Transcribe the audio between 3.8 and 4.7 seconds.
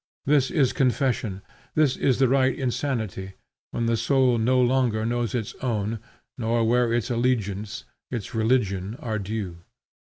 the soul no